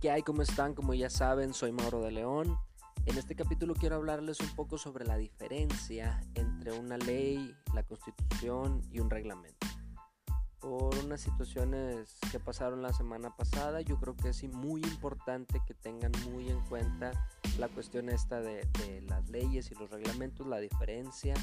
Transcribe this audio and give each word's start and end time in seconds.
¿qué 0.00 0.10
hay? 0.10 0.22
¿Cómo 0.22 0.42
están? 0.42 0.74
Como 0.74 0.94
ya 0.94 1.08
saben, 1.08 1.54
soy 1.54 1.72
Mauro 1.72 2.02
de 2.02 2.10
León. 2.10 2.58
En 3.06 3.16
este 3.18 3.34
capítulo 3.34 3.74
quiero 3.74 3.96
hablarles 3.96 4.40
un 4.40 4.54
poco 4.54 4.78
sobre 4.78 5.06
la 5.06 5.16
diferencia 5.16 6.20
entre 6.34 6.72
una 6.72 6.98
ley, 6.98 7.54
la 7.74 7.82
constitución 7.82 8.82
y 8.90 9.00
un 9.00 9.10
reglamento. 9.10 9.66
Por 10.58 10.96
unas 10.98 11.20
situaciones 11.20 12.18
que 12.32 12.40
pasaron 12.40 12.82
la 12.82 12.92
semana 12.92 13.34
pasada, 13.36 13.80
yo 13.80 13.98
creo 13.98 14.16
que 14.16 14.30
es 14.30 14.42
muy 14.44 14.82
importante 14.82 15.60
que 15.66 15.74
tengan 15.74 16.12
muy 16.30 16.48
en 16.48 16.60
cuenta 16.62 17.12
la 17.58 17.68
cuestión 17.68 18.08
esta 18.08 18.40
de, 18.40 18.66
las 19.08 19.28
leyes 19.28 19.70
y 19.70 19.74
los 19.76 19.90
reglamentos, 19.90 20.46
la 20.46 20.58
diferencia 20.58 21.34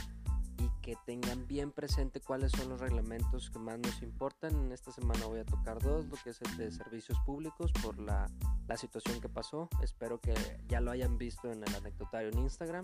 que 0.83 0.97
tengan 1.05 1.47
bien 1.47 1.71
presente 1.71 2.19
cuáles 2.19 2.51
son 2.51 2.69
los 2.69 2.79
reglamentos 2.79 3.49
que 3.49 3.57
más 3.57 3.79
nos 3.79 4.03
importan. 4.03 4.53
En 4.65 4.71
esta 4.73 4.91
semana 4.91 5.25
voy 5.25 5.39
a 5.39 5.45
tocar 5.45 5.81
dos, 5.81 6.05
lo 6.07 6.17
que 6.17 6.31
es 6.31 6.41
el 6.41 6.57
de 6.57 6.71
servicios 6.71 7.17
públicos 7.25 7.71
por 7.81 7.97
la, 7.97 8.29
la 8.67 8.77
situación 8.77 9.21
que 9.21 9.29
pasó. 9.29 9.69
Espero 9.81 10.19
que 10.19 10.33
ya 10.67 10.81
lo 10.81 10.91
hayan 10.91 11.17
visto 11.17 11.51
en 11.51 11.63
el 11.63 11.73
anecdotario 11.73 12.29
en 12.29 12.39
Instagram. 12.39 12.83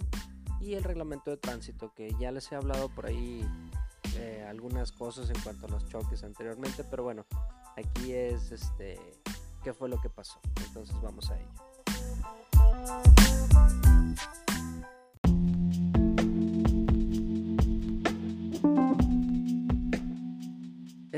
Y 0.62 0.74
el 0.74 0.84
reglamento 0.84 1.30
de 1.30 1.38
tránsito, 1.38 1.94
que 1.94 2.16
ya 2.20 2.32
les 2.32 2.50
he 2.52 2.56
hablado 2.56 2.90
por 2.90 3.06
ahí 3.06 3.46
eh, 4.16 4.46
algunas 4.48 4.94
cosas 4.94 5.30
en 5.30 5.40
cuanto 5.42 5.68
a 5.68 5.70
los 5.70 5.86
choques 5.90 6.24
anteriormente, 6.24 6.86
pero 6.86 7.04
bueno, 7.04 7.26
aquí 7.78 8.14
es 8.14 8.52
este 8.52 8.98
qué 9.64 9.74
fue 9.74 9.90
lo 9.90 10.00
que 10.00 10.10
pasó. 10.10 10.40
Entonces 10.66 10.96
vamos 11.02 11.30
a 11.32 11.38
ello. 11.38 11.69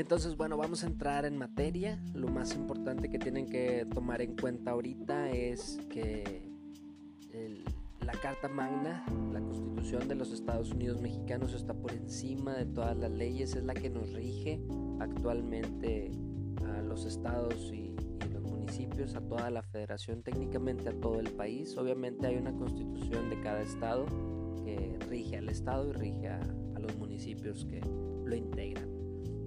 Entonces, 0.02 0.36
bueno, 0.36 0.56
vamos 0.56 0.82
a 0.82 0.88
entrar 0.88 1.24
en 1.26 1.38
materia. 1.38 1.96
Lo 2.12 2.26
más 2.26 2.56
importante 2.56 3.08
que 3.08 3.20
tienen 3.20 3.46
que 3.46 3.86
tomar 3.94 4.20
en 4.20 4.36
cuenta 4.36 4.72
ahorita 4.72 5.30
es 5.30 5.78
que 5.88 6.42
la 8.00 8.10
Carta 8.14 8.48
Magna, 8.48 9.06
la 9.32 9.38
Constitución 9.38 10.08
de 10.08 10.16
los 10.16 10.32
Estados 10.32 10.72
Unidos 10.72 11.00
Mexicanos 11.00 11.54
está 11.54 11.72
por 11.72 11.92
encima 11.92 12.52
de 12.54 12.66
todas 12.66 12.96
las 12.96 13.12
leyes, 13.12 13.54
es 13.54 13.62
la 13.62 13.74
que 13.74 13.90
nos 13.90 14.12
rige 14.12 14.60
actualmente 14.98 16.10
a 16.66 16.82
los 16.82 17.04
estados 17.04 17.70
y, 17.72 17.94
los 18.28 18.42
municipios, 18.42 19.14
a 19.14 19.20
toda 19.20 19.50
la 19.50 19.62
federación, 19.62 20.24
técnicamente 20.24 20.88
a 20.88 21.00
todo 21.00 21.20
el 21.20 21.30
país. 21.30 21.76
Obviamente 21.78 22.26
hay 22.26 22.38
una 22.38 22.52
constitución 22.52 23.30
de 23.30 23.40
cada 23.40 23.62
estado 23.62 24.06
que 24.64 24.98
rige 25.08 25.36
al 25.36 25.48
estado 25.48 25.90
y 25.90 25.92
rige 25.92 26.26
a 26.26 26.40
los 26.80 26.98
municipios 26.98 27.64
que 27.64 27.80
lo 28.24 28.34
integran. 28.34 28.91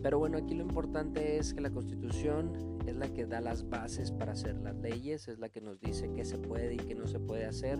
Pero 0.06 0.20
bueno, 0.20 0.38
aquí 0.38 0.54
lo 0.54 0.62
importante 0.62 1.38
es 1.38 1.56
que 1.56 1.62
la 1.62 1.72
constitución 1.72 2.78
es 2.86 2.96
la 2.96 3.12
que 3.12 3.26
da 3.26 3.42
las 3.42 3.68
bases 3.68 4.12
para 4.12 4.34
hacer 4.34 4.56
las 4.62 4.76
leyes, 4.76 5.28
es 5.28 5.40
la 5.40 5.50
que 5.50 5.62
nos 5.62 5.80
dice 5.80 6.12
qué 6.14 6.24
se 6.24 6.38
puede 6.38 6.76
y 6.76 6.78
qué 6.78 6.94
no 6.94 7.08
se 7.08 7.20
puede 7.20 7.48
hacer. 7.48 7.80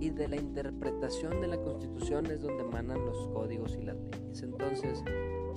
Y 0.00 0.08
de 0.08 0.26
la 0.26 0.36
interpretación 0.36 1.38
de 1.42 1.48
la 1.48 1.58
constitución 1.58 2.24
es 2.30 2.40
donde 2.40 2.62
emanan 2.62 3.04
los 3.04 3.28
códigos 3.28 3.76
y 3.78 3.82
las 3.82 3.98
leyes. 3.98 4.42
Entonces, 4.42 5.04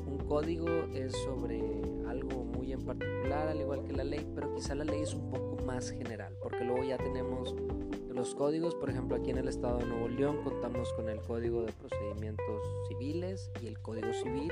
un 0.06 0.17
código 0.28 0.67
es 0.94 1.14
sobre 1.23 1.64
algo 2.06 2.44
muy 2.44 2.73
en 2.73 2.81
particular, 2.81 3.47
al 3.47 3.62
igual 3.62 3.86
que 3.86 3.94
la 3.94 4.03
ley, 4.03 4.28
pero 4.36 4.53
quizá 4.53 4.75
la 4.75 4.84
ley 4.84 5.03
es 5.03 5.14
un 5.14 5.30
poco 5.30 5.64
más 5.64 5.90
general, 5.90 6.36
porque 6.44 6.66
luego 6.66 6.84
ya 6.84 6.97
tenemos 6.97 7.56
los 8.14 8.36
códigos, 8.36 8.75
por 8.75 8.90
ejemplo, 8.90 9.16
aquí 9.16 9.30
en 9.30 9.38
el 9.38 9.47
estado 9.47 9.78
de 9.78 9.86
Nuevo 9.86 10.09
León 10.09 10.44
contamos 10.44 10.92
con 10.92 11.08
el 11.08 11.22
Código 11.22 11.62
de 11.62 11.72
Procedimientos 11.72 12.62
Civiles 12.90 13.50
y 13.62 13.67
el 13.67 13.80
Código 13.80 14.12
Civil 14.12 14.52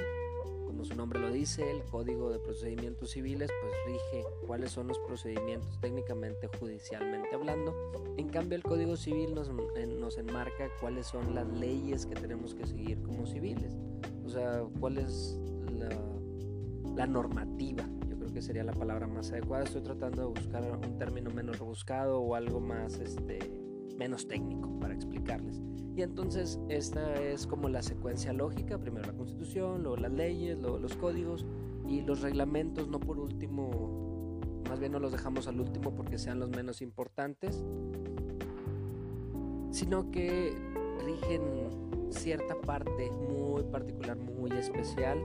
como 0.77 0.85
su 0.85 0.95
nombre 0.95 1.19
lo 1.19 1.31
dice, 1.31 1.71
el 1.71 1.83
Código 1.85 2.29
de 2.29 2.37
Procedimientos 2.37 3.09
Civiles 3.09 3.49
pues 3.61 3.73
rige 3.87 4.23
cuáles 4.45 4.69
son 4.69 4.87
los 4.87 4.99
procedimientos 4.99 5.79
técnicamente 5.81 6.47
judicialmente 6.59 7.33
hablando. 7.33 7.73
En 8.15 8.29
cambio 8.29 8.57
el 8.57 8.61
Código 8.61 8.95
Civil 8.95 9.33
nos, 9.33 9.49
nos 9.49 10.19
enmarca 10.19 10.69
cuáles 10.79 11.07
son 11.07 11.33
las 11.33 11.47
leyes 11.47 12.05
que 12.05 12.13
tenemos 12.13 12.53
que 12.53 12.67
seguir 12.67 13.01
como 13.01 13.25
civiles. 13.25 13.75
O 14.23 14.29
sea, 14.29 14.65
cuál 14.79 14.99
es 14.99 15.39
la, 15.71 15.89
la 16.95 17.07
normativa. 17.07 17.89
Yo 18.07 18.15
creo 18.15 18.31
que 18.31 18.43
sería 18.43 18.63
la 18.63 18.73
palabra 18.73 19.07
más 19.07 19.31
adecuada. 19.31 19.63
Estoy 19.63 19.81
tratando 19.81 20.21
de 20.21 20.27
buscar 20.39 20.61
un 20.63 20.99
término 20.99 21.31
menos 21.31 21.57
rebuscado 21.57 22.19
o 22.21 22.35
algo 22.35 22.59
más 22.59 22.99
este, 22.99 23.39
menos 23.97 24.27
técnico 24.27 24.69
para 24.79 24.93
explicarles. 24.93 25.61
Y 25.95 26.03
entonces 26.03 26.59
esta 26.69 27.19
es 27.21 27.47
como 27.47 27.69
la 27.69 27.81
secuencia 27.81 28.31
lógica, 28.31 28.77
primero 28.77 29.07
la 29.07 29.17
constitución, 29.17 29.81
luego 29.81 29.97
las 29.97 30.11
leyes, 30.11 30.59
luego 30.59 30.77
los 30.77 30.95
códigos 30.95 31.45
y 31.87 32.01
los 32.01 32.21
reglamentos, 32.21 32.87
no 32.87 32.99
por 32.99 33.17
último, 33.17 34.39
más 34.69 34.79
bien 34.79 34.91
no 34.91 34.99
los 34.99 35.11
dejamos 35.11 35.47
al 35.47 35.59
último 35.59 35.95
porque 35.95 36.19
sean 36.19 36.39
los 36.39 36.51
menos 36.51 36.81
importantes, 36.81 37.63
sino 39.71 40.11
que 40.11 40.53
rigen 41.03 41.41
cierta 42.11 42.55
parte 42.61 43.09
muy 43.11 43.63
particular, 43.63 44.17
muy 44.17 44.51
especial 44.51 45.19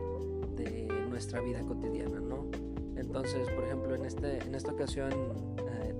de 0.57 0.89
nuestra 1.09 1.41
vida 1.41 1.61
cotidiana, 1.63 2.21
¿no? 2.21 2.47
Entonces, 2.97 3.49
por 3.51 3.65
ejemplo, 3.65 3.95
en, 3.95 4.05
este, 4.05 4.39
en 4.39 4.55
esta 4.55 4.73
ocasión 4.73 5.11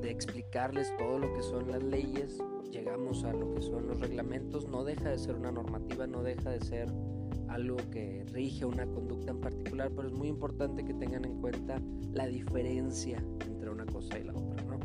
de 0.03 0.11
explicarles 0.11 0.95
todo 0.99 1.19
lo 1.19 1.33
que 1.33 1.43
son 1.43 1.71
las 1.71 1.83
leyes, 1.83 2.39
llegamos 2.71 3.23
a 3.25 3.33
lo 3.33 3.55
que 3.55 3.63
son 3.63 3.87
los 3.87 4.01
reglamentos, 4.01 4.69
no 4.69 4.83
deja 4.85 5.11
de 5.11 5.19
ser 5.19 5.37
una 5.37 5.53
normativa, 5.53 6.07
no 6.07 6.23
deja 6.23 6.51
de 6.51 6.61
ser 6.61 6.93
algo 7.49 7.77
que 7.91 8.25
rige 8.33 8.65
una 8.65 8.85
conducta 8.87 9.31
en 9.31 9.41
particular, 9.41 9.93
pero 9.95 10.09
es 10.09 10.15
muy 10.15 10.29
importante 10.29 10.85
que 10.85 10.95
tengan 10.95 11.25
en 11.25 11.41
cuenta 11.41 11.81
la 12.13 12.27
diferencia 12.27 13.23
entre 13.47 13.71
una 13.71 13.87
cosa 13.87 14.19
y 14.19 14.25
la 14.25 14.33
otra, 14.33 14.65
¿no? 14.65 14.81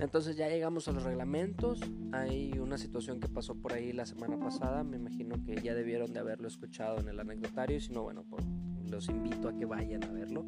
Entonces 0.00 0.36
ya 0.36 0.48
llegamos 0.48 0.86
a 0.86 0.92
los 0.92 1.02
reglamentos, 1.02 1.80
hay 2.12 2.52
una 2.58 2.76
situación 2.76 3.18
que 3.20 3.28
pasó 3.28 3.54
por 3.54 3.72
ahí 3.72 3.92
la 3.92 4.04
semana 4.04 4.38
pasada, 4.38 4.84
me 4.84 4.96
imagino 4.96 5.42
que 5.44 5.56
ya 5.62 5.74
debieron 5.74 6.12
de 6.12 6.20
haberlo 6.20 6.46
escuchado 6.46 6.98
en 7.00 7.08
el 7.08 7.18
anecdotario, 7.18 7.80
si 7.80 7.92
no, 7.92 8.02
bueno, 8.02 8.24
pues 8.28 8.44
los 8.90 9.08
invito 9.08 9.48
a 9.48 9.56
que 9.56 9.64
vayan 9.64 10.04
a 10.04 10.12
verlo, 10.12 10.44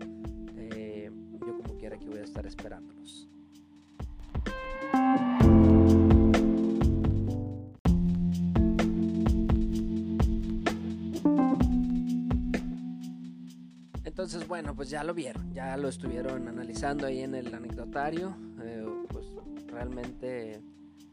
eh, 0.56 1.10
yo 1.47 1.56
como 1.56 1.76
quiera 1.78 1.98
que 1.98 2.06
voy 2.06 2.19
a 2.19 2.25
estar 2.25 2.47
esperándolos. 2.47 3.28
Entonces, 14.20 14.47
bueno, 14.47 14.76
pues 14.76 14.91
ya 14.91 15.03
lo 15.03 15.14
vieron, 15.14 15.50
ya 15.54 15.78
lo 15.78 15.88
estuvieron 15.88 16.47
analizando 16.47 17.06
ahí 17.06 17.20
en 17.20 17.34
el 17.34 17.54
anecdotario. 17.54 18.36
Eh, 18.62 18.84
pues 19.08 19.32
realmente 19.69 20.60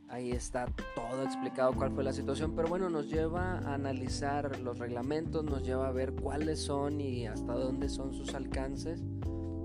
ahí 0.09 0.31
está 0.31 0.65
todo 0.93 1.23
explicado 1.23 1.71
cuál 1.71 1.93
fue 1.93 2.03
la 2.03 2.11
situación, 2.11 2.53
pero 2.53 2.67
bueno, 2.67 2.89
nos 2.89 3.07
lleva 3.07 3.59
a 3.59 3.75
analizar 3.75 4.59
los 4.59 4.77
reglamentos, 4.77 5.45
nos 5.45 5.63
lleva 5.63 5.87
a 5.87 5.91
ver 5.93 6.15
cuáles 6.15 6.59
son 6.59 6.99
y 6.99 7.27
hasta 7.27 7.53
dónde 7.53 7.87
son 7.87 8.13
sus 8.13 8.35
alcances. 8.35 9.01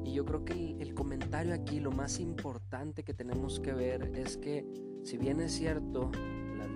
Y 0.04 0.12
yo 0.12 0.24
creo 0.24 0.44
que 0.44 0.52
el, 0.52 0.80
el 0.80 0.94
comentario 0.94 1.52
aquí, 1.52 1.80
lo 1.80 1.90
más 1.90 2.20
importante 2.20 3.02
que 3.02 3.12
tenemos 3.12 3.58
que 3.58 3.72
ver 3.72 4.12
es 4.14 4.36
que 4.36 4.64
si 5.02 5.18
bien 5.18 5.40
es 5.40 5.50
cierto, 5.50 6.12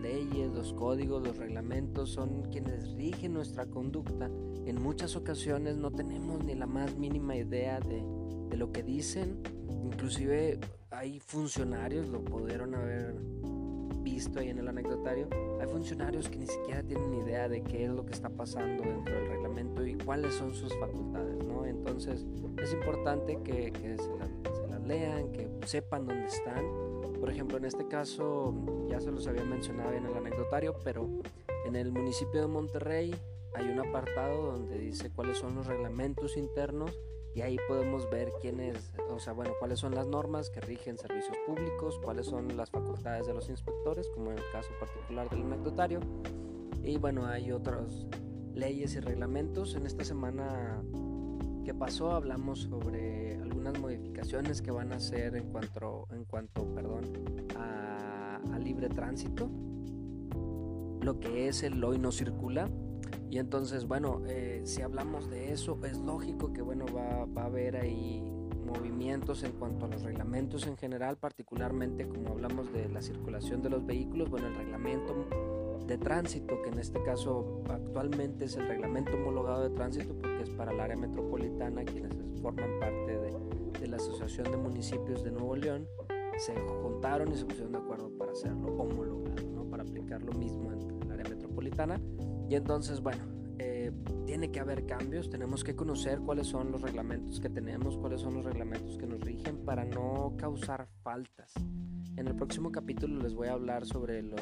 leyes, 0.02 0.52
los 0.52 0.72
códigos, 0.72 1.22
los 1.22 1.36
reglamentos 1.36 2.10
son 2.10 2.42
quienes 2.50 2.92
rigen 2.92 3.32
nuestra 3.32 3.66
conducta, 3.66 4.30
en 4.66 4.82
muchas 4.82 5.16
ocasiones 5.16 5.76
no 5.76 5.90
tenemos 5.90 6.44
ni 6.44 6.54
la 6.54 6.66
más 6.66 6.96
mínima 6.96 7.36
idea 7.36 7.80
de, 7.80 8.02
de 8.48 8.56
lo 8.56 8.72
que 8.72 8.82
dicen. 8.82 9.42
Inclusive 9.84 10.58
hay 10.90 11.20
funcionarios, 11.20 12.08
lo 12.08 12.24
pudieron 12.24 12.74
haber 12.74 13.14
visto 14.02 14.40
ahí 14.40 14.50
en 14.50 14.58
el 14.58 14.68
anecdotario, 14.68 15.28
hay 15.60 15.66
funcionarios 15.66 16.28
que 16.28 16.38
ni 16.38 16.46
siquiera 16.46 16.82
tienen 16.82 17.12
idea 17.14 17.48
de 17.48 17.62
qué 17.62 17.86
es 17.86 17.90
lo 17.90 18.06
que 18.06 18.12
está 18.12 18.28
pasando 18.28 18.84
dentro 18.84 19.14
del 19.14 19.28
reglamento 19.28 19.84
y 19.84 19.94
cuáles 19.94 20.34
son 20.34 20.54
sus 20.54 20.72
facultades, 20.78 21.44
¿no? 21.44 21.64
Entonces 21.64 22.24
es 22.62 22.72
importante 22.72 23.38
que, 23.42 23.72
que 23.72 23.96
se, 23.96 24.04
se 24.04 24.68
las 24.68 24.80
lean, 24.82 25.32
que 25.32 25.48
sepan 25.66 26.06
dónde 26.06 26.26
están 26.26 26.64
por 27.26 27.30
ejemplo, 27.30 27.56
en 27.56 27.64
este 27.64 27.86
caso, 27.88 28.54
ya 28.88 29.00
se 29.00 29.10
los 29.10 29.26
había 29.26 29.44
mencionado 29.44 29.92
en 29.92 30.06
el 30.06 30.14
anecdotario, 30.14 30.76
pero 30.84 31.08
en 31.66 31.74
el 31.74 31.90
municipio 31.90 32.40
de 32.40 32.46
Monterrey 32.46 33.14
hay 33.56 33.68
un 33.68 33.80
apartado 33.80 34.52
donde 34.52 34.78
dice 34.78 35.10
cuáles 35.10 35.38
son 35.38 35.54
los 35.54 35.66
reglamentos 35.66 36.36
internos 36.36 36.98
y 37.34 37.42
ahí 37.42 37.58
podemos 37.68 38.08
ver 38.10 38.32
quiénes, 38.40 38.92
o 39.10 39.18
sea, 39.18 39.34
bueno, 39.34 39.52
cuáles 39.58 39.78
son 39.78 39.94
las 39.94 40.06
normas 40.06 40.48
que 40.48 40.60
rigen 40.60 40.96
servicios 40.96 41.36
públicos, 41.46 41.98
cuáles 42.02 42.26
son 42.26 42.56
las 42.56 42.70
facultades 42.70 43.26
de 43.26 43.34
los 43.34 43.50
inspectores, 43.50 44.08
como 44.14 44.30
en 44.30 44.38
el 44.38 44.44
caso 44.52 44.70
particular 44.80 45.28
del 45.28 45.42
anecdotario. 45.42 46.00
Y 46.82 46.96
bueno, 46.96 47.26
hay 47.26 47.52
otras 47.52 48.06
leyes 48.54 48.94
y 48.94 49.00
reglamentos. 49.00 49.74
En 49.74 49.84
esta 49.84 50.02
semana 50.02 50.82
que 51.66 51.74
pasó 51.74 52.12
hablamos 52.12 52.60
sobre 52.60 53.36
algunas 53.36 53.78
modificaciones 53.80 54.62
que 54.62 54.70
van 54.70 54.92
a 54.92 54.96
hacer 54.96 55.36
en 55.36 55.50
cuanto, 55.50 56.06
en 56.12 56.24
cuanto 56.24 56.64
perdón, 56.74 57.04
a, 57.56 58.40
libre 58.60 58.88
tránsito, 58.88 59.48
lo 61.02 61.20
que 61.20 61.48
es 61.48 61.62
el 61.62 61.84
hoy 61.84 61.98
no 61.98 62.12
circula. 62.12 62.70
Y 63.30 63.38
entonces, 63.38 63.86
bueno, 63.86 64.22
eh, 64.26 64.62
si 64.64 64.82
hablamos 64.82 65.28
de 65.28 65.52
eso, 65.52 65.78
es 65.84 65.98
lógico 65.98 66.52
que 66.52 66.62
bueno, 66.62 66.86
va, 66.86 67.26
va 67.26 67.42
a 67.42 67.46
haber 67.46 67.76
ahí 67.76 68.22
movimientos 68.66 69.42
en 69.44 69.52
cuanto 69.52 69.86
a 69.86 69.88
los 69.88 70.02
reglamentos 70.02 70.66
en 70.66 70.76
general, 70.76 71.16
particularmente 71.16 72.06
como 72.08 72.30
hablamos 72.30 72.72
de 72.72 72.88
la 72.88 73.00
circulación 73.00 73.62
de 73.62 73.70
los 73.70 73.86
vehículos, 73.86 74.28
bueno, 74.28 74.48
el 74.48 74.54
reglamento 74.56 75.14
de 75.86 75.98
tránsito, 75.98 76.60
que 76.62 76.70
en 76.70 76.78
este 76.78 77.02
caso 77.02 77.62
actualmente 77.70 78.46
es 78.46 78.56
el 78.56 78.66
reglamento 78.66 79.12
homologado 79.14 79.62
de 79.62 79.70
tránsito 79.70 80.14
porque 80.14 80.42
es 80.42 80.50
para 80.50 80.72
el 80.72 80.80
área 80.80 80.96
metropolitana, 80.96 81.84
quienes 81.84 82.12
forman 82.42 82.78
parte 82.80 83.18
de, 83.18 83.32
de 83.80 83.86
la 83.86 83.96
Asociación 83.96 84.50
de 84.50 84.56
Municipios 84.56 85.22
de 85.22 85.30
Nuevo 85.30 85.56
León, 85.56 85.86
se 86.38 86.54
juntaron 86.82 87.32
y 87.32 87.36
se 87.36 87.44
pusieron 87.44 87.72
de 87.72 87.78
acuerdo 87.78 88.10
para 88.18 88.32
hacerlo 88.32 88.68
homologado, 88.76 89.48
¿no? 89.54 89.64
para 89.70 89.84
aplicar 89.84 90.22
lo 90.22 90.32
mismo 90.32 90.72
en 90.72 91.02
el 91.02 91.12
área 91.12 91.28
metropolitana. 91.28 92.00
Y 92.48 92.54
entonces, 92.54 93.00
bueno, 93.00 93.24
eh, 93.58 93.90
tiene 94.26 94.50
que 94.50 94.60
haber 94.60 94.86
cambios, 94.86 95.30
tenemos 95.30 95.64
que 95.64 95.74
conocer 95.74 96.20
cuáles 96.20 96.46
son 96.46 96.70
los 96.70 96.82
reglamentos 96.82 97.40
que 97.40 97.48
tenemos, 97.48 97.96
cuáles 97.96 98.20
son 98.20 98.34
los 98.34 98.44
reglamentos 98.44 98.98
que 98.98 99.06
nos 99.06 99.20
rigen 99.20 99.64
para 99.64 99.84
no 99.84 100.34
causar 100.36 100.88
faltas. 101.02 101.52
En 102.16 102.28
el 102.28 102.34
próximo 102.34 102.70
capítulo 102.70 103.22
les 103.22 103.34
voy 103.34 103.48
a 103.48 103.52
hablar 103.52 103.86
sobre 103.86 104.22
los 104.22 104.40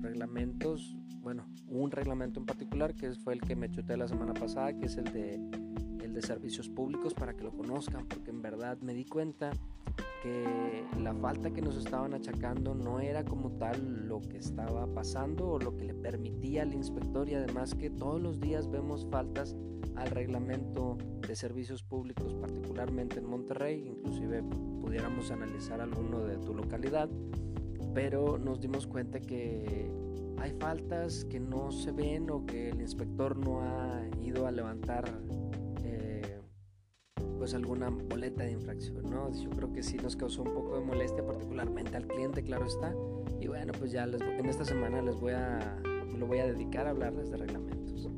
reglamentos, 0.00 0.96
bueno, 1.20 1.46
un 1.68 1.90
reglamento 1.90 2.40
en 2.40 2.46
particular 2.46 2.94
que 2.94 3.12
fue 3.12 3.34
el 3.34 3.40
que 3.40 3.56
me 3.56 3.70
chuté 3.70 3.96
la 3.96 4.08
semana 4.08 4.34
pasada, 4.34 4.76
que 4.76 4.86
es 4.86 4.96
el 4.96 5.12
de, 5.12 5.34
el 6.02 6.12
de 6.12 6.22
servicios 6.22 6.68
públicos 6.68 7.14
para 7.14 7.34
que 7.34 7.44
lo 7.44 7.52
conozcan, 7.52 8.06
porque 8.06 8.30
en 8.30 8.42
verdad 8.42 8.78
me 8.80 8.94
di 8.94 9.04
cuenta 9.04 9.52
que 10.22 10.84
la 11.00 11.12
falta 11.14 11.50
que 11.50 11.60
nos 11.60 11.76
estaban 11.76 12.14
achacando 12.14 12.74
no 12.74 13.00
era 13.00 13.24
como 13.24 13.50
tal 13.52 14.06
lo 14.06 14.20
que 14.20 14.38
estaba 14.38 14.86
pasando 14.86 15.48
o 15.48 15.58
lo 15.58 15.76
que 15.76 15.84
le 15.84 15.94
permitía 15.94 16.62
al 16.62 16.72
inspector 16.72 17.28
y 17.28 17.34
además 17.34 17.74
que 17.74 17.90
todos 17.90 18.20
los 18.20 18.40
días 18.40 18.70
vemos 18.70 19.06
faltas 19.10 19.56
al 19.96 20.10
reglamento 20.10 20.96
de 21.26 21.34
servicios 21.34 21.82
públicos, 21.82 22.34
particularmente 22.34 23.18
en 23.18 23.26
Monterrey, 23.26 23.84
inclusive 23.86 24.42
pudiéramos 24.80 25.30
analizar 25.30 25.80
alguno 25.80 26.20
de 26.20 26.38
tu 26.38 26.54
localidad, 26.54 27.10
pero 27.92 28.38
nos 28.38 28.60
dimos 28.60 28.86
cuenta 28.86 29.20
que 29.20 29.90
hay 30.38 30.52
faltas 30.52 31.24
que 31.24 31.40
no 31.40 31.72
se 31.72 31.92
ven 31.92 32.30
o 32.30 32.46
que 32.46 32.70
el 32.70 32.80
inspector 32.80 33.36
no 33.36 33.60
ha 33.60 34.02
ido 34.22 34.46
a 34.46 34.50
levantar 34.50 35.04
pues 37.42 37.54
alguna 37.54 37.90
boleta 37.90 38.44
de 38.44 38.52
infracción, 38.52 39.10
¿no? 39.10 39.28
Yo 39.32 39.50
creo 39.50 39.72
que 39.72 39.82
sí 39.82 39.96
nos 39.96 40.14
causó 40.14 40.42
un 40.42 40.54
poco 40.54 40.78
de 40.78 40.84
molestia, 40.84 41.26
particularmente 41.26 41.96
al 41.96 42.06
cliente, 42.06 42.44
claro 42.44 42.66
está. 42.66 42.94
Y 43.40 43.48
bueno, 43.48 43.72
pues 43.76 43.90
ya 43.90 44.06
les, 44.06 44.20
en 44.20 44.46
esta 44.46 44.64
semana 44.64 45.02
les 45.02 45.16
voy 45.16 45.32
a, 45.32 45.76
lo 46.16 46.28
voy 46.28 46.38
a 46.38 46.46
dedicar 46.46 46.86
a 46.86 46.90
hablarles 46.90 47.32
de 47.32 47.36
reglamentos. 47.38 48.08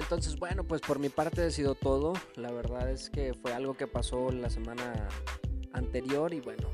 Entonces, 0.00 0.36
bueno, 0.40 0.64
pues 0.64 0.80
por 0.80 0.98
mi 0.98 1.08
parte 1.08 1.44
ha 1.44 1.50
sido 1.52 1.76
todo. 1.76 2.14
La 2.34 2.50
verdad 2.50 2.90
es 2.90 3.10
que 3.10 3.32
fue 3.32 3.54
algo 3.54 3.76
que 3.76 3.86
pasó 3.86 4.32
la 4.32 4.50
semana 4.50 5.08
anterior 5.72 6.34
y 6.34 6.40
bueno, 6.40 6.68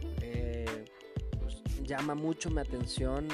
llama 1.92 2.14
mucho 2.14 2.48
mi 2.50 2.60
atención. 2.60 3.28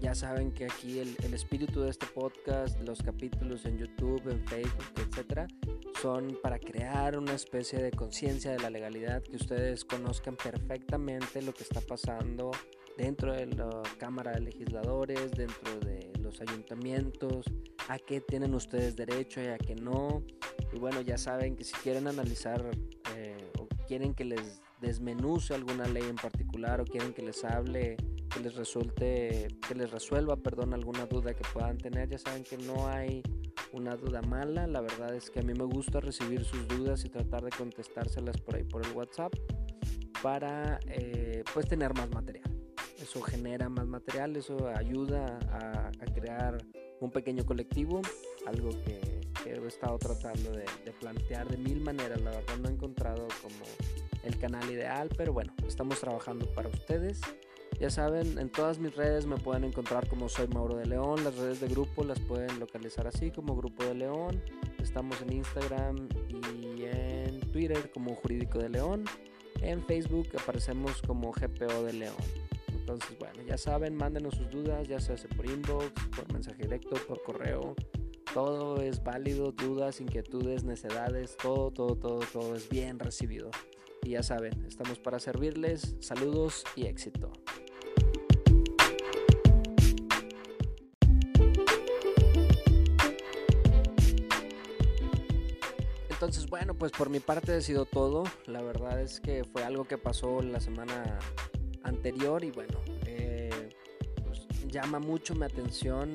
Ya 0.00 0.14
saben 0.14 0.52
que 0.52 0.64
aquí 0.64 1.00
el, 1.00 1.34
espíritu 1.34 1.82
de 1.82 1.90
este 1.90 2.06
podcast, 2.06 2.80
los 2.80 3.02
capítulos 3.02 3.66
en 3.66 3.76
YouTube, 3.76 4.26
en 4.30 4.42
Facebook, 4.46 4.92
etcétera, 4.96 5.46
son 6.00 6.38
para 6.42 6.58
crear 6.58 7.18
una 7.18 7.34
especie 7.34 7.78
de 7.78 7.90
conciencia 7.90 8.52
de 8.52 8.58
la 8.58 8.70
legalidad, 8.70 9.22
que 9.22 9.36
ustedes 9.36 9.84
conozcan 9.84 10.36
perfectamente 10.36 11.42
lo 11.42 11.52
que 11.52 11.62
está 11.62 11.82
pasando 11.82 12.52
dentro 12.96 13.34
de 13.34 13.46
la 13.48 13.82
Cámara 13.98 14.32
de 14.32 14.40
Legisladores, 14.40 15.32
dentro 15.32 15.78
de 15.80 16.10
los 16.20 16.40
ayuntamientos, 16.40 17.44
a 17.88 17.98
qué 17.98 18.22
tienen 18.22 18.54
ustedes 18.54 18.96
derecho 18.96 19.42
y 19.42 19.48
a 19.48 19.58
qué 19.58 19.74
no. 19.74 20.22
Y 20.72 20.78
bueno, 20.78 21.02
ya 21.02 21.18
saben 21.18 21.54
que 21.54 21.64
si 21.64 21.74
quieren 21.74 22.08
analizar 22.08 22.64
eh, 23.14 23.52
o 23.58 23.68
quieren 23.86 24.14
que 24.14 24.24
les 24.24 24.62
desmenuce 24.80 25.54
alguna 25.54 25.86
ley 25.86 26.04
en 26.04 26.16
particular 26.16 26.80
o 26.80 26.84
quieren 26.84 27.12
que 27.12 27.22
les 27.22 27.44
hable, 27.44 27.96
que 28.28 28.40
les 28.40 28.54
resulte, 28.54 29.48
que 29.66 29.74
les 29.74 29.90
resuelva, 29.90 30.36
perdón, 30.36 30.72
alguna 30.72 31.06
duda 31.06 31.34
que 31.34 31.44
puedan 31.52 31.78
tener, 31.78 32.08
ya 32.08 32.18
saben 32.18 32.44
que 32.44 32.56
no 32.56 32.88
hay 32.88 33.22
una 33.72 33.96
duda 33.96 34.22
mala, 34.22 34.66
la 34.66 34.80
verdad 34.80 35.14
es 35.14 35.30
que 35.30 35.40
a 35.40 35.42
mí 35.42 35.52
me 35.52 35.64
gusta 35.64 36.00
recibir 36.00 36.44
sus 36.44 36.66
dudas 36.66 37.04
y 37.04 37.08
tratar 37.08 37.42
de 37.42 37.50
contestárselas 37.50 38.40
por 38.40 38.56
ahí 38.56 38.64
por 38.64 38.84
el 38.84 38.92
WhatsApp 38.92 39.32
para 40.22 40.80
eh, 40.88 41.44
pues 41.52 41.66
tener 41.66 41.94
más 41.94 42.10
material. 42.10 42.50
Eso 43.00 43.22
genera 43.22 43.68
más 43.68 43.86
material, 43.86 44.36
eso 44.36 44.68
ayuda 44.68 45.38
a, 45.50 45.90
crear 46.14 46.58
un 47.00 47.10
pequeño 47.10 47.44
colectivo, 47.46 48.02
algo 48.46 48.70
que, 48.84 49.20
he 49.46 49.66
estado 49.66 49.98
tratando 49.98 50.50
de, 50.50 50.64
de 50.84 50.92
plantear 50.92 51.48
de 51.48 51.56
mil 51.56 51.80
maneras, 51.80 52.20
la 52.20 52.30
verdad 52.30 52.56
no 52.60 52.68
he 52.68 52.72
encontrado 52.72 53.26
como 53.42 53.64
el 54.22 54.38
canal 54.38 54.68
ideal, 54.70 55.08
pero 55.16 55.32
bueno, 55.32 55.52
estamos 55.66 56.00
trabajando 56.00 56.46
para 56.52 56.68
ustedes. 56.68 57.20
Ya 57.80 57.88
saben, 57.88 58.38
en 58.38 58.50
todas 58.50 58.78
mis 58.78 58.94
redes 58.94 59.24
me 59.24 59.38
pueden 59.38 59.64
encontrar 59.64 60.06
como 60.06 60.28
soy 60.28 60.48
Mauro 60.48 60.76
de 60.76 60.86
León, 60.86 61.24
las 61.24 61.36
redes 61.36 61.60
de 61.60 61.68
grupo 61.68 62.04
las 62.04 62.20
pueden 62.20 62.60
localizar 62.60 63.06
así 63.06 63.30
como 63.30 63.56
Grupo 63.56 63.84
de 63.84 63.94
León. 63.94 64.42
Estamos 64.82 65.22
en 65.22 65.32
Instagram 65.32 66.08
y 66.28 66.84
en 66.84 67.40
Twitter 67.52 67.90
como 67.90 68.14
Jurídico 68.16 68.58
de 68.58 68.68
León. 68.68 69.04
En 69.62 69.82
Facebook 69.86 70.28
aparecemos 70.38 71.00
como 71.02 71.32
GPO 71.32 71.84
de 71.84 71.92
León. 71.94 72.16
Entonces, 72.68 73.18
bueno, 73.18 73.40
ya 73.46 73.56
saben, 73.56 73.94
mándenos 73.94 74.34
sus 74.34 74.50
dudas, 74.50 74.86
ya 74.86 75.00
sea 75.00 75.16
por 75.36 75.46
inbox, 75.46 75.90
por 76.14 76.32
mensaje 76.32 76.64
directo, 76.64 76.96
por 77.08 77.22
correo. 77.22 77.74
Todo 78.34 78.82
es 78.82 79.02
válido, 79.02 79.52
dudas, 79.52 80.00
inquietudes, 80.00 80.64
necedades, 80.64 81.36
todo, 81.36 81.70
todo, 81.70 81.96
todo, 81.96 82.20
todo 82.32 82.56
es 82.56 82.68
bien 82.68 82.98
recibido. 82.98 83.50
Y 84.02 84.10
ya 84.10 84.22
saben, 84.22 84.64
estamos 84.66 84.98
para 84.98 85.18
servirles. 85.18 85.94
Saludos 86.00 86.64
y 86.76 86.86
éxito. 86.86 87.32
Entonces, 96.08 96.50
bueno, 96.50 96.74
pues 96.74 96.92
por 96.92 97.08
mi 97.08 97.18
parte 97.18 97.54
ha 97.54 97.60
sido 97.62 97.86
todo. 97.86 98.24
La 98.46 98.60
verdad 98.60 99.00
es 99.00 99.20
que 99.20 99.42
fue 99.42 99.64
algo 99.64 99.84
que 99.84 99.96
pasó 99.96 100.42
la 100.42 100.60
semana 100.60 101.18
anterior 101.82 102.44
y 102.44 102.50
bueno, 102.50 102.78
eh, 103.06 103.70
pues 104.26 104.46
llama 104.68 104.98
mucho 104.98 105.34
mi 105.34 105.46
atención 105.46 106.12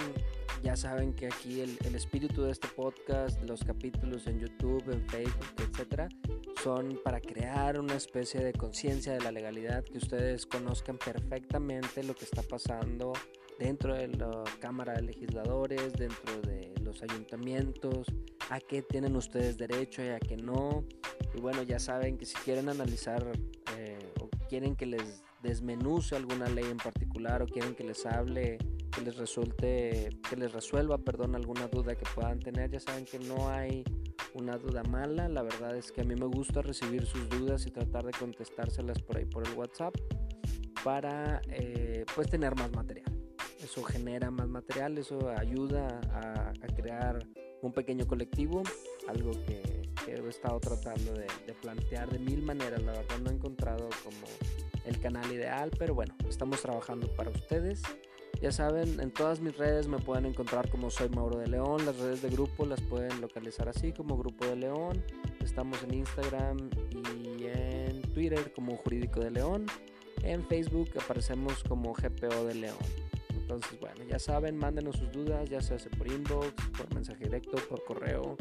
ya 0.66 0.76
saben 0.76 1.14
que 1.14 1.28
aquí 1.28 1.62
el, 1.62 1.78
espíritu 1.94 2.42
de 2.42 2.52
este 2.52 2.68
podcast, 2.68 3.40
los 3.44 3.64
capítulos 3.64 4.26
en 4.26 4.40
YouTube, 4.40 4.84
en 4.92 5.08
Facebook, 5.08 5.54
etcétera, 5.60 6.10
son 6.64 7.00
para 7.04 7.22
crear 7.22 7.80
una 7.80 7.94
especie 7.94 8.44
de 8.44 8.52
conciencia 8.52 9.14
de 9.14 9.22
la 9.22 9.32
legalidad, 9.32 9.84
que 9.84 10.00
ustedes 10.00 10.48
conozcan 10.48 10.98
perfectamente 10.98 12.04
lo 12.04 12.16
que 12.16 12.26
está 12.26 12.42
pasando 12.42 13.14
dentro 13.60 13.94
de 13.94 14.08
la 14.08 14.44
Cámara 14.60 14.94
de 14.94 15.04
Legisladores, 15.04 15.94
dentro 15.94 16.42
de 16.42 16.74
los 16.82 17.04
ayuntamientos, 17.04 18.08
a 18.50 18.60
qué 18.60 18.82
tienen 18.82 19.16
ustedes 19.16 19.60
derecho 19.60 20.04
y 20.04 20.08
a 20.08 20.20
qué 20.20 20.36
no. 20.36 20.84
Y 21.36 21.42
bueno, 21.42 21.62
ya 21.62 21.78
saben 21.78 22.18
que 22.18 22.26
si 22.26 22.36
quieren 22.38 22.70
analizar 22.70 23.24
eh, 23.78 24.00
o 24.20 24.30
quieren 24.50 24.76
que 24.76 24.88
les 24.88 25.22
desmenuce 25.44 26.16
alguna 26.16 26.50
ley 26.50 26.66
en 26.66 26.78
particular 26.78 27.44
o 27.44 27.46
quieren 27.46 27.76
que 27.76 27.84
les 27.84 28.04
hable 28.08 28.58
que 28.96 29.02
les 29.02 29.18
resulte, 29.18 30.10
que 30.28 30.36
les 30.38 30.52
resuelva, 30.54 30.98
perdón, 30.98 31.36
alguna 31.36 31.68
duda 31.68 31.96
que 31.96 32.06
puedan 32.16 32.40
tener. 32.40 32.72
Ya 32.72 32.80
saben 32.80 33.06
que 33.06 33.20
no 33.20 33.50
hay 33.50 33.84
una 34.34 34.58
duda 34.58 34.84
mala, 34.84 35.28
la 35.28 35.44
verdad 35.44 35.76
es 35.76 35.92
que 35.92 36.02
a 36.02 36.04
mí 36.04 36.16
me 36.16 36.26
gusta 36.26 36.62
recibir 36.62 37.06
sus 37.06 37.28
dudas 37.30 37.66
y 37.68 37.72
tratar 37.72 38.06
de 38.06 38.12
contestárselas 38.12 39.02
por 39.02 39.18
ahí 39.18 39.26
por 39.26 39.46
el 39.48 39.54
WhatsApp 39.54 39.96
para 40.84 41.42
eh, 41.50 42.06
pues 42.16 42.30
tener 42.30 42.56
más 42.56 42.72
material. 42.72 43.12
Eso 43.62 43.84
genera 43.84 44.32
más 44.32 44.48
material, 44.48 44.98
eso 44.98 45.30
ayuda 45.30 46.00
a, 46.14 46.54
crear 46.76 47.26
un 47.62 47.72
pequeño 47.74 48.06
colectivo, 48.06 48.62
algo 49.08 49.32
que, 49.32 49.84
he 50.08 50.30
estado 50.30 50.60
tratando 50.60 51.14
de, 51.14 51.26
de 51.48 51.54
plantear 51.54 52.10
de 52.12 52.20
mil 52.20 52.44
maneras, 52.44 52.82
la 52.84 52.92
verdad 52.92 53.18
no 53.24 53.32
he 53.32 53.34
encontrado 53.34 53.90
como 54.04 54.28
el 54.86 55.00
canal 55.00 55.32
ideal, 55.32 55.72
pero 55.80 55.96
bueno, 55.96 56.14
estamos 56.30 56.62
trabajando 56.62 57.08
para 57.16 57.32
ustedes. 57.32 57.82
Ya 58.46 58.52
saben, 58.52 59.00
en 59.00 59.10
todas 59.10 59.40
mis 59.40 59.58
redes 59.58 59.88
me 59.88 59.98
pueden 59.98 60.28
encontrar 60.28 60.70
como 60.70 60.92
soy 60.92 61.10
Mauro 61.10 61.40
de 61.40 61.48
León. 61.48 61.84
Las 61.84 61.98
redes 61.98 62.22
de 62.22 62.30
grupo 62.30 62.64
las 62.64 62.80
pueden 62.80 63.20
localizar 63.20 63.68
así 63.68 63.92
como 63.92 64.20
Grupo 64.20 64.46
de 64.46 64.56
León. 64.56 65.04
Estamos 65.44 65.82
en 65.82 65.96
Instagram 65.96 66.70
y 66.92 67.46
en 67.46 68.04
Twitter 68.14 68.54
como 68.54 68.78
Jurídico 68.78 69.20
de 69.20 69.32
León. 69.32 69.66
En 70.22 70.46
Facebook 70.46 70.92
aparecemos 71.04 71.64
como 71.64 71.92
GPO 71.94 72.46
de 72.46 72.54
León. 72.54 72.78
Entonces, 73.34 73.80
bueno, 73.80 74.04
ya 74.08 74.20
saben, 74.20 74.58
mándenos 74.58 74.98
sus 74.98 75.12
dudas, 75.12 75.50
ya 75.50 75.60
sea 75.60 75.80
por 75.98 76.06
inbox, 76.06 76.54
por 76.78 76.94
mensaje 76.94 77.24
directo, 77.24 77.58
por 77.68 77.84
correo. 77.84 78.38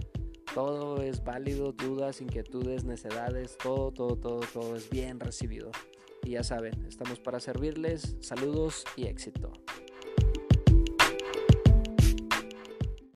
Todo 0.52 1.00
es 1.00 1.25
válido, 1.25 1.73
dudas, 1.73 2.20
inquietudes, 2.20 2.84
necedades, 2.84 3.56
todo, 3.56 3.90
todo, 3.90 4.16
todo, 4.16 4.40
todo 4.52 4.76
es 4.76 4.90
bien 4.90 5.18
recibido. 5.18 5.70
Y 6.25 6.32
ya 6.32 6.42
saben, 6.42 6.84
estamos 6.87 7.20
para 7.20 7.40
servirles. 7.40 8.16
Saludos 8.20 8.84
y 8.96 9.06
éxito. 9.06 9.50